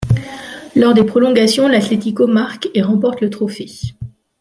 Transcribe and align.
Lors 0.75 0.95
des 0.95 1.03
prolongations, 1.03 1.67
l'Atlético 1.67 2.25
marque 2.25 2.69
et 2.73 2.81
remporte 2.81 3.21
le 3.21 3.29
trophée. 3.29 3.69